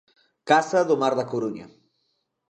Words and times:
Casa 0.49 0.79
do 0.89 0.95
Mar 1.01 1.13
da 1.19 1.29
Coruña. 1.31 1.67